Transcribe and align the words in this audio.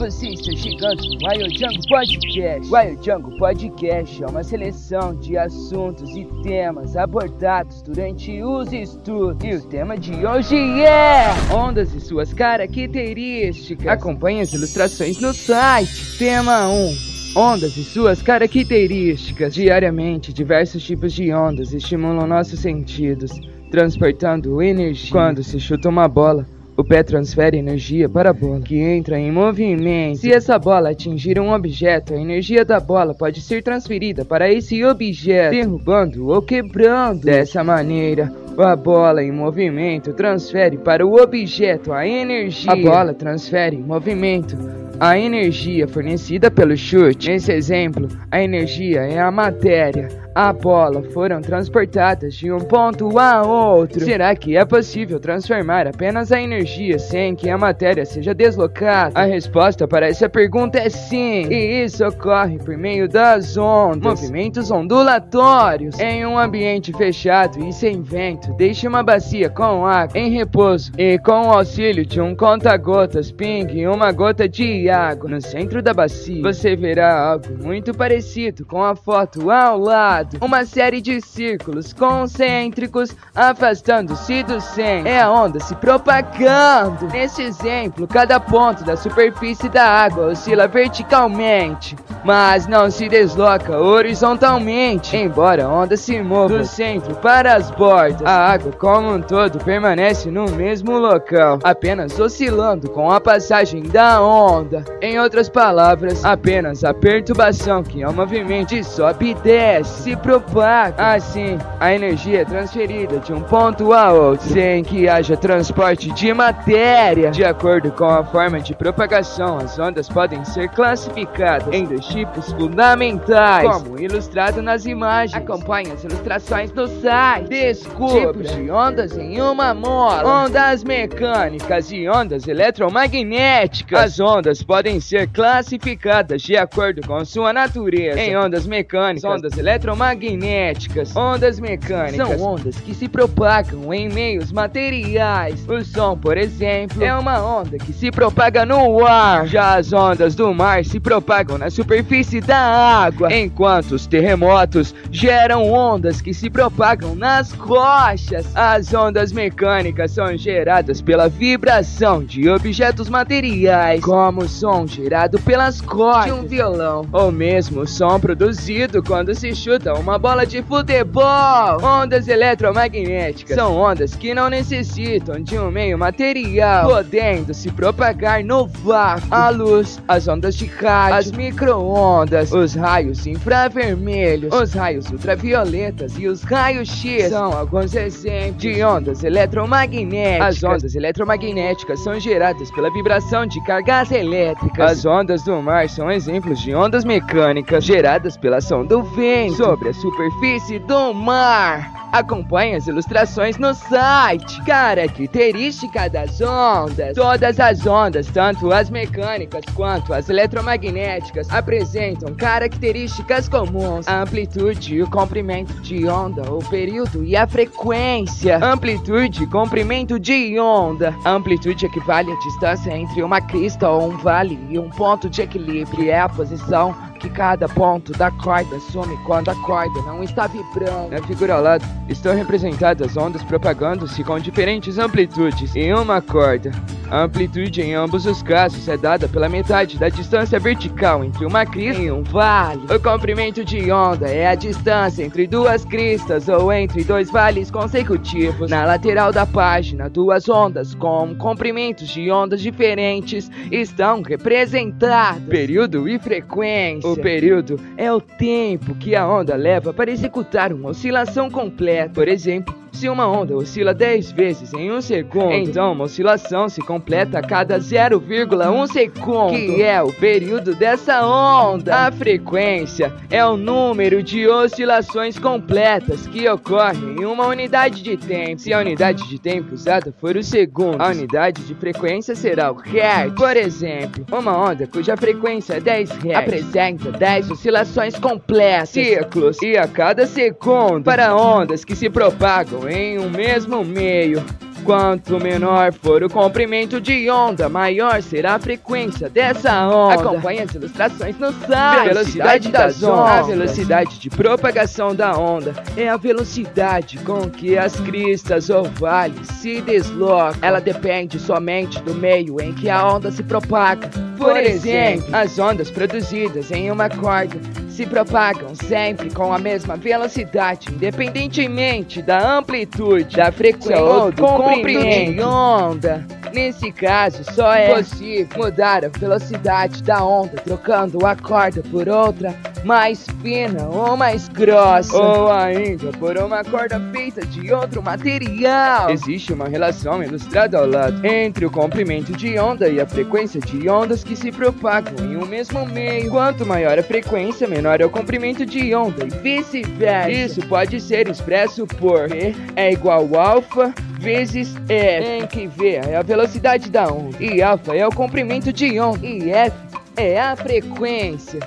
Você 0.00 0.28
está 0.28 0.50
chegando 0.56 1.02
no 1.02 1.28
Wild 1.28 1.58
Jungle 1.58 1.82
Podcast. 1.90 2.72
Wild 2.72 3.04
Jungle 3.04 3.36
Podcast 3.36 4.24
é 4.24 4.26
uma 4.26 4.42
seleção 4.42 5.14
de 5.14 5.36
assuntos 5.36 6.16
e 6.16 6.24
temas 6.42 6.96
abordados 6.96 7.82
durante 7.82 8.42
os 8.42 8.72
estudos. 8.72 9.44
E 9.44 9.56
o 9.56 9.60
tema 9.68 9.98
de 9.98 10.24
hoje 10.24 10.56
é 10.56 11.26
ondas 11.54 11.92
e 11.92 12.00
suas 12.00 12.32
características. 12.32 13.86
Acompanhe 13.88 14.40
as 14.40 14.54
ilustrações 14.54 15.20
no 15.20 15.34
site. 15.34 16.16
Tema 16.16 16.66
1. 16.66 17.38
Ondas 17.38 17.76
e 17.76 17.84
suas 17.84 18.22
características. 18.22 19.52
Diariamente, 19.52 20.32
diversos 20.32 20.82
tipos 20.82 21.12
de 21.12 21.30
ondas 21.30 21.74
estimulam 21.74 22.26
nossos 22.26 22.58
sentidos, 22.60 23.32
transportando 23.70 24.62
energia. 24.62 25.12
Quando 25.12 25.44
se 25.44 25.60
chuta 25.60 25.90
uma 25.90 26.08
bola, 26.08 26.48
o 26.76 26.84
pé 26.84 27.02
transfere 27.02 27.58
energia 27.58 28.08
para 28.08 28.30
a 28.30 28.32
bola, 28.32 28.60
que 28.60 28.78
entra 28.78 29.18
em 29.18 29.30
movimento. 29.30 30.18
Se 30.18 30.32
essa 30.32 30.58
bola 30.58 30.90
atingir 30.90 31.38
um 31.38 31.52
objeto, 31.52 32.14
a 32.14 32.20
energia 32.20 32.64
da 32.64 32.80
bola 32.80 33.14
pode 33.14 33.40
ser 33.40 33.62
transferida 33.62 34.24
para 34.24 34.50
esse 34.50 34.84
objeto, 34.84 35.50
derrubando 35.50 36.28
ou 36.28 36.40
quebrando. 36.40 37.24
Dessa 37.24 37.62
maneira, 37.62 38.32
a 38.58 38.76
bola 38.76 39.22
em 39.22 39.32
movimento 39.32 40.12
transfere 40.12 40.76
para 40.78 41.06
o 41.06 41.20
objeto 41.20 41.92
a 41.92 42.06
energia. 42.06 42.72
A 42.72 42.76
bola 42.76 43.14
transfere 43.14 43.76
em 43.76 43.82
movimento 43.82 44.56
a 45.00 45.18
energia 45.18 45.88
fornecida 45.88 46.50
pelo 46.50 46.76
chute. 46.76 47.30
Nesse 47.30 47.52
exemplo, 47.52 48.06
a 48.30 48.42
energia 48.42 49.00
é 49.00 49.18
a 49.18 49.30
matéria, 49.30 50.08
a 50.34 50.52
bola 50.52 51.02
foram 51.02 51.40
transportadas 51.40 52.34
de 52.34 52.52
um 52.52 52.58
ponto 52.58 53.18
a 53.18 53.42
outro. 53.42 54.00
Será 54.00 54.34
que 54.34 54.56
é 54.56 54.64
possível 54.64 55.18
transformar 55.18 55.86
apenas 55.86 56.30
a 56.30 56.40
energia 56.40 56.98
sem 56.98 57.34
que 57.34 57.50
a 57.50 57.58
matéria 57.58 58.04
seja 58.04 58.32
deslocada? 58.32 59.18
A 59.18 59.24
resposta 59.24 59.88
para 59.88 60.08
essa 60.08 60.28
pergunta 60.28 60.78
é 60.78 60.88
sim, 60.88 61.46
e 61.50 61.84
isso 61.84 62.06
ocorre 62.06 62.58
por 62.58 62.76
meio 62.76 63.08
das 63.08 63.56
ondas, 63.56 64.20
movimentos 64.20 64.70
ondulatórios. 64.70 65.98
Em 65.98 66.24
um 66.24 66.38
ambiente 66.38 66.92
fechado 66.92 67.64
e 67.64 67.72
sem 67.72 68.00
vento, 68.02 68.52
deixe 68.54 68.86
uma 68.86 69.02
bacia 69.02 69.50
com 69.50 69.84
água 69.86 70.18
em 70.18 70.30
repouso 70.30 70.92
e 70.96 71.18
com 71.18 71.48
o 71.48 71.52
auxílio 71.52 72.06
de 72.06 72.20
um 72.20 72.34
conta-gotas 72.34 73.32
pingue 73.32 73.86
uma 73.86 74.12
gota 74.12 74.48
de 74.48 74.88
água 74.88 75.28
no 75.28 75.40
centro 75.40 75.82
da 75.82 75.92
bacia. 75.92 76.42
Você 76.42 76.76
verá 76.76 77.32
algo 77.32 77.46
muito 77.62 77.92
parecido 77.92 78.64
com 78.64 78.82
a 78.82 78.94
foto 78.94 79.50
ao 79.50 79.78
lado 79.78 80.19
uma 80.40 80.64
série 80.64 81.00
de 81.00 81.20
círculos 81.20 81.92
concêntricos 81.92 83.14
afastando-se 83.34 84.42
do 84.42 84.60
centro. 84.60 85.08
É 85.08 85.20
a 85.20 85.30
onda 85.30 85.60
se 85.60 85.74
propagando. 85.74 87.06
Nesse 87.12 87.42
exemplo, 87.42 88.06
cada 88.06 88.40
ponto 88.40 88.84
da 88.84 88.96
superfície 88.96 89.68
da 89.68 89.84
água 89.84 90.28
oscila 90.28 90.66
verticalmente, 90.66 91.96
mas 92.24 92.66
não 92.66 92.90
se 92.90 93.08
desloca 93.08 93.78
horizontalmente, 93.78 95.16
embora 95.16 95.64
a 95.64 95.68
onda 95.68 95.96
se 95.96 96.20
mova 96.22 96.58
do 96.58 96.64
centro 96.64 97.14
para 97.16 97.54
as 97.54 97.70
bordas. 97.70 98.22
A 98.24 98.52
água 98.52 98.72
como 98.72 99.14
um 99.14 99.20
todo 99.20 99.58
permanece 99.58 100.30
no 100.30 100.50
mesmo 100.50 100.98
local, 100.98 101.58
apenas 101.62 102.18
oscilando 102.18 102.90
com 102.90 103.10
a 103.10 103.20
passagem 103.20 103.82
da 103.82 104.22
onda. 104.22 104.84
Em 105.00 105.18
outras 105.18 105.48
palavras, 105.48 106.24
apenas 106.24 106.84
a 106.84 106.94
perturbação 106.94 107.82
que 107.82 108.02
é 108.02 108.08
o 108.08 108.12
movimento 108.12 108.70
sobe 108.84 109.30
e 109.30 109.34
desce 109.34 110.09
se 110.10 110.16
propaga. 110.16 111.14
Assim, 111.14 111.58
a 111.78 111.94
energia 111.94 112.40
é 112.40 112.44
transferida 112.44 113.18
de 113.18 113.32
um 113.32 113.40
ponto 113.40 113.92
a 113.92 114.12
outro, 114.12 114.48
sem 114.48 114.82
que 114.82 115.08
haja 115.08 115.36
transporte 115.36 116.10
de 116.12 116.34
matéria. 116.34 117.30
De 117.30 117.44
acordo 117.44 117.92
com 117.92 118.06
a 118.06 118.24
forma 118.24 118.60
de 118.60 118.74
propagação, 118.74 119.58
as 119.58 119.78
ondas 119.78 120.08
podem 120.08 120.44
ser 120.44 120.68
classificadas 120.70 121.72
em 121.72 121.84
dois 121.84 122.04
tipos 122.06 122.52
fundamentais, 122.52 123.82
como 123.82 124.00
ilustrado 124.00 124.60
nas 124.60 124.84
imagens. 124.84 125.40
Acompanhe 125.40 125.92
as 125.92 126.02
ilustrações 126.02 126.72
do 126.72 126.88
site. 126.88 127.48
Descubra 127.48 128.32
tipos 128.32 128.56
de 128.56 128.70
ondas 128.70 129.16
em 129.16 129.40
uma 129.40 129.72
mola, 129.72 130.44
ondas 130.44 130.82
mecânicas 130.82 131.92
e 131.92 132.08
ondas 132.08 132.48
eletromagnéticas. 132.48 134.00
As 134.00 134.20
ondas 134.20 134.62
podem 134.62 134.98
ser 134.98 135.28
classificadas 135.28 136.42
de 136.42 136.56
acordo 136.56 137.06
com 137.06 137.24
sua 137.24 137.52
natureza 137.52 138.20
em 138.20 138.36
ondas 138.36 138.66
mecânicas, 138.66 139.24
ondas 139.24 139.56
eletromagnéticas 139.56 139.99
magnéticas, 140.00 141.14
ondas 141.14 141.60
mecânicas, 141.60 142.16
são 142.16 142.42
ondas 142.42 142.76
que 142.76 142.94
se 142.94 143.06
propagam 143.06 143.92
em 143.92 144.08
meios 144.08 144.50
materiais. 144.50 145.62
O 145.68 145.84
som, 145.84 146.16
por 146.16 146.38
exemplo, 146.38 147.04
é 147.04 147.14
uma 147.14 147.38
onda 147.44 147.76
que 147.76 147.92
se 147.92 148.10
propaga 148.10 148.64
no 148.64 149.04
ar. 149.04 149.46
Já 149.46 149.76
as 149.76 149.92
ondas 149.92 150.34
do 150.34 150.54
mar 150.54 150.86
se 150.86 150.98
propagam 150.98 151.58
na 151.58 151.68
superfície 151.68 152.40
da 152.40 152.56
água, 152.56 153.30
enquanto 153.30 153.92
os 153.92 154.06
terremotos 154.06 154.94
geram 155.10 155.70
ondas 155.70 156.22
que 156.22 156.32
se 156.32 156.48
propagam 156.48 157.14
nas 157.14 157.52
rochas. 157.52 158.46
As 158.56 158.94
ondas 158.94 159.32
mecânicas 159.32 160.12
são 160.12 160.34
geradas 160.34 161.02
pela 161.02 161.28
vibração 161.28 162.24
de 162.24 162.48
objetos 162.48 163.10
materiais, 163.10 164.02
como 164.02 164.44
o 164.44 164.48
som 164.48 164.86
gerado 164.86 165.38
pelas 165.40 165.82
cordas 165.82 166.24
de 166.24 166.32
um 166.32 166.46
violão, 166.46 167.06
ou 167.12 167.30
mesmo 167.30 167.82
o 167.82 167.86
som 167.86 168.18
produzido 168.18 169.02
quando 169.02 169.34
se 169.34 169.54
chuta 169.54 169.89
uma 169.94 170.18
bola 170.18 170.46
de 170.46 170.62
futebol. 170.62 171.82
Ondas 171.82 172.28
eletromagnéticas 172.28 173.56
são 173.56 173.76
ondas 173.76 174.14
que 174.14 174.34
não 174.34 174.48
necessitam 174.48 175.42
de 175.42 175.58
um 175.58 175.70
meio 175.70 175.98
material, 175.98 176.88
podendo 176.88 177.52
se 177.54 177.70
propagar 177.70 178.44
no 178.44 178.66
vácuo. 178.66 179.28
A 179.30 179.50
luz, 179.50 180.00
as 180.08 180.28
ondas 180.28 180.54
de 180.54 180.66
rádio, 180.66 181.16
as 181.16 181.32
microondas, 181.32 182.52
os 182.52 182.74
raios 182.74 183.26
infravermelhos, 183.26 184.52
os 184.54 184.72
raios 184.72 185.10
ultravioletas 185.10 186.18
e 186.18 186.26
os 186.26 186.42
raios 186.42 186.88
X 186.88 187.28
são 187.28 187.52
alguns 187.52 187.94
exemplos 187.94 188.62
de 188.62 188.82
ondas 188.82 189.24
eletromagnéticas. 189.24 190.56
As 190.56 190.62
ondas 190.62 190.94
eletromagnéticas 190.94 192.02
são 192.02 192.18
geradas 192.18 192.70
pela 192.70 192.90
vibração 192.92 193.46
de 193.46 193.62
cargas 193.64 194.10
elétricas. 194.10 194.90
As 194.90 195.04
ondas 195.04 195.42
do 195.42 195.60
mar 195.62 195.88
são 195.88 196.10
exemplos 196.10 196.60
de 196.60 196.74
ondas 196.74 197.04
mecânicas 197.04 197.84
geradas 197.84 198.36
pela 198.36 198.58
ação 198.58 198.84
do 198.84 199.02
vento 199.02 199.76
sobre 199.80 199.88
a 199.88 199.94
superfície 199.94 200.78
do 200.78 201.14
mar. 201.14 202.08
Acompanhe 202.12 202.74
as 202.74 202.86
ilustrações 202.86 203.56
no 203.56 203.72
site. 203.72 204.62
Característica 204.64 206.08
das 206.08 206.40
ondas. 206.40 207.14
Todas 207.14 207.58
as 207.58 207.86
ondas, 207.86 208.26
tanto 208.26 208.72
as 208.72 208.90
mecânicas 208.90 209.64
quanto 209.74 210.12
as 210.12 210.28
eletromagnéticas, 210.28 211.48
apresentam 211.50 212.34
características 212.34 213.48
comuns. 213.48 214.06
A 214.08 214.22
amplitude, 214.22 215.02
o 215.02 215.08
comprimento 215.08 215.72
de 215.80 216.06
onda, 216.08 216.52
o 216.52 216.58
período 216.68 217.24
e 217.24 217.36
a 217.36 217.46
frequência. 217.46 218.58
Amplitude, 218.62 219.46
comprimento 219.46 220.18
de 220.18 220.58
onda. 220.58 221.14
A 221.24 221.30
amplitude 221.30 221.86
equivale 221.86 222.30
à 222.30 222.36
distância 222.40 222.90
entre 222.90 223.22
uma 223.22 223.40
crista 223.40 223.88
ou 223.88 224.10
um 224.10 224.18
vale 224.18 224.58
e 224.68 224.78
um 224.78 224.90
ponto 224.90 225.30
de 225.30 225.42
equilíbrio, 225.42 226.10
é 226.10 226.20
a 226.20 226.28
posição 226.28 226.94
que 227.20 227.28
cada 227.28 227.68
ponto 227.68 228.12
da 228.12 228.30
corda 228.30 228.80
some 228.80 229.14
quando 229.24 229.50
a 229.50 229.54
corda 229.56 229.69
não 230.04 230.22
está 230.22 230.46
vibrando. 230.46 231.10
Na 231.10 231.22
figura 231.22 231.54
ao 231.54 231.62
lado 231.62 231.84
estão 232.08 232.34
representadas 232.34 233.16
ondas 233.16 233.42
propagando-se 233.42 234.24
com 234.24 234.38
diferentes 234.38 234.98
amplitudes 234.98 235.74
em 235.76 235.92
uma 235.94 236.20
corda. 236.20 236.70
A 237.10 237.24
amplitude 237.24 237.82
em 237.82 237.92
ambos 237.92 238.24
os 238.24 238.40
casos 238.40 238.88
é 238.88 238.96
dada 238.96 239.26
pela 239.26 239.48
metade 239.48 239.98
da 239.98 240.08
distância 240.08 240.60
vertical 240.60 241.24
entre 241.24 241.44
uma 241.44 241.66
crista 241.66 242.00
e 242.00 242.08
um 242.08 242.22
vale. 242.22 242.82
O 242.88 243.00
comprimento 243.00 243.64
de 243.64 243.90
onda 243.90 244.28
é 244.28 244.46
a 244.46 244.54
distância 244.54 245.24
entre 245.24 245.48
duas 245.48 245.84
cristas 245.84 246.48
ou 246.48 246.72
entre 246.72 247.02
dois 247.02 247.28
vales 247.28 247.68
consecutivos. 247.68 248.70
Na 248.70 248.84
lateral 248.84 249.32
da 249.32 249.44
página, 249.44 250.08
duas 250.08 250.48
ondas 250.48 250.94
com 250.94 251.34
comprimentos 251.34 252.06
de 252.08 252.30
ondas 252.30 252.60
diferentes 252.60 253.50
estão 253.72 254.22
representadas. 254.22 255.42
Período 255.48 256.08
e 256.08 256.16
frequência. 256.16 257.10
O 257.10 257.16
período 257.16 257.80
é 257.96 258.12
o 258.12 258.20
tempo 258.20 258.94
que 258.94 259.16
a 259.16 259.28
onda 259.28 259.56
leva 259.56 259.92
para 259.92 260.12
executar 260.12 260.72
uma 260.72 260.90
oscilação 260.90 261.50
completa. 261.50 262.14
Por 262.14 262.28
exemplo, 262.28 262.79
se 263.00 263.08
uma 263.08 263.26
onda 263.26 263.56
oscila 263.56 263.94
10 263.94 264.32
vezes 264.32 264.74
em 264.74 264.92
um 264.92 265.00
segundo, 265.00 265.54
então 265.54 265.92
uma 265.92 266.04
oscilação 266.04 266.68
se 266.68 266.82
completa 266.82 267.38
a 267.38 267.42
cada 267.42 267.78
0,1 267.78 268.92
segundo, 268.92 269.54
que 269.54 269.82
é 269.82 270.02
o 270.02 270.12
período 270.12 270.74
dessa 270.74 271.24
onda. 271.24 272.08
A 272.08 272.12
frequência 272.12 273.10
é 273.30 273.42
o 273.42 273.56
número 273.56 274.22
de 274.22 274.46
oscilações 274.46 275.38
completas 275.38 276.26
que 276.26 276.46
ocorrem 276.46 277.22
em 277.22 277.24
uma 277.24 277.46
unidade 277.46 278.02
de 278.02 278.18
tempo. 278.18 278.60
Se 278.60 278.70
a 278.70 278.80
unidade 278.80 279.26
de 279.26 279.38
tempo 279.38 279.74
usada 279.74 280.12
for 280.20 280.36
o 280.36 280.42
segundo, 280.42 281.00
a 281.00 281.08
unidade 281.08 281.62
de 281.62 281.74
frequência 281.74 282.34
será 282.34 282.70
o 282.70 282.76
hertz. 282.76 283.34
Por 283.34 283.56
exemplo, 283.56 284.26
uma 284.30 284.54
onda 284.54 284.86
cuja 284.86 285.16
frequência 285.16 285.74
é 285.74 285.80
10 285.80 286.10
Hz 286.10 286.34
apresenta 286.34 287.12
10 287.12 287.52
oscilações 287.52 288.18
completas, 288.18 288.90
ciclos, 288.90 289.62
e 289.62 289.78
a 289.78 289.88
cada 289.88 290.26
segundo, 290.26 291.02
para 291.02 291.34
ondas 291.34 291.82
que 291.82 291.96
se 291.96 292.10
propagam 292.10 292.89
em 292.90 293.18
um 293.18 293.30
mesmo 293.30 293.84
meio. 293.84 294.44
Quanto 294.84 295.38
menor 295.38 295.92
for 295.92 296.22
o 296.22 296.30
comprimento 296.30 297.00
de 297.00 297.30
onda, 297.30 297.68
maior 297.68 298.22
será 298.22 298.54
a 298.54 298.58
frequência 298.58 299.28
dessa 299.28 299.86
onda. 299.86 300.14
Acompanhe 300.14 300.60
as 300.60 300.74
ilustrações 300.74 301.38
no 301.38 301.52
site. 301.52 302.08
Velocidade 302.08 302.68
das 302.70 303.02
ondas. 303.02 303.30
A 303.30 303.42
velocidade 303.42 304.18
de 304.18 304.30
propagação 304.30 305.14
da 305.14 305.36
onda 305.36 305.74
é 305.96 306.08
a 306.08 306.16
velocidade 306.16 307.18
com 307.18 307.48
que 307.50 307.76
as 307.76 307.94
cristas 308.00 308.70
ou 308.70 308.84
vales 308.84 309.46
se 309.48 309.80
deslocam. 309.82 310.58
Ela 310.62 310.80
depende 310.80 311.38
somente 311.38 312.00
do 312.02 312.14
meio 312.14 312.60
em 312.60 312.72
que 312.72 312.88
a 312.88 313.06
onda 313.06 313.30
se 313.30 313.42
propaga. 313.42 314.08
Por 314.38 314.56
exemplo, 314.56 315.28
as 315.32 315.58
ondas 315.58 315.90
produzidas 315.90 316.70
em 316.70 316.90
uma 316.90 317.10
corda 317.10 317.60
se 318.00 318.06
propagam 318.06 318.74
sempre 318.74 319.28
com 319.28 319.52
a 319.52 319.58
mesma 319.58 319.94
velocidade, 319.94 320.88
independentemente 320.90 322.22
da 322.22 322.56
amplitude, 322.56 323.36
da 323.36 323.52
frequência 323.52 324.02
ou 324.02 324.32
do 324.32 324.42
comprimento. 324.42 325.34
de 325.34 325.42
onda. 325.42 326.26
Nesse 326.50 326.90
caso, 326.90 327.44
só 327.52 327.74
é. 327.74 327.94
possível 327.94 328.56
mudar 328.56 329.04
a 329.04 329.08
velocidade 329.08 330.02
da 330.02 330.24
onda 330.24 330.56
trocando 330.62 331.26
a 331.26 331.36
corda 331.36 331.82
por 331.90 332.08
outra 332.08 332.56
mais 332.84 333.26
fina 333.42 333.88
ou 333.88 334.16
mais 334.16 334.48
grossa, 334.48 335.16
ou 335.16 335.50
ainda 335.50 336.10
por 336.12 336.36
uma 336.38 336.64
corda 336.64 337.00
feita 337.12 337.44
de 337.46 337.72
outro 337.72 338.02
material. 338.02 339.10
Existe 339.10 339.52
uma 339.52 339.68
relação 339.68 340.22
ilustrada 340.22 340.78
ao 340.78 340.86
lado 340.86 341.24
entre 341.26 341.64
o 341.66 341.70
comprimento 341.70 342.32
de 342.32 342.58
onda 342.58 342.88
e 342.88 343.00
a 343.00 343.06
frequência 343.06 343.60
de 343.60 343.88
ondas 343.88 344.24
que 344.24 344.34
se 344.34 344.50
propagam 344.50 345.24
em 345.24 345.36
um 345.36 345.46
mesmo 345.46 345.86
meio. 345.86 346.30
Quanto 346.30 346.66
maior 346.66 346.98
a 346.98 347.02
frequência, 347.02 347.66
menor 347.66 348.00
é 348.00 348.04
o 348.04 348.10
comprimento 348.10 348.64
de 348.64 348.94
onda 348.94 349.24
e 349.24 349.30
vice-versa. 349.30 350.30
Isso 350.30 350.66
pode 350.66 351.00
ser 351.00 351.28
expresso 351.28 351.86
por 351.86 352.28
V 352.28 352.54
é 352.76 352.92
igual 352.92 353.28
alfa 353.36 353.94
vezes 354.18 354.74
F, 354.88 355.26
em 355.26 355.46
que 355.46 355.66
V 355.66 355.96
é 355.96 356.16
a 356.16 356.22
velocidade 356.22 356.90
da 356.90 357.06
onda 357.06 357.36
e 357.42 357.62
alfa 357.62 357.96
é 357.96 358.06
o 358.06 358.10
comprimento 358.10 358.72
de 358.72 358.98
onda 359.00 359.26
e 359.26 359.50
F 359.50 359.76
é 360.16 360.40
a 360.40 360.54
frequência. 360.54 361.60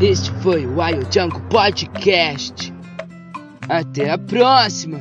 Este 0.00 0.30
foi 0.42 0.66
o 0.66 0.78
Wild 0.78 1.06
Jungle 1.10 1.40
Podcast. 1.48 2.72
Até 3.68 4.10
a 4.10 4.18
próxima! 4.18 5.00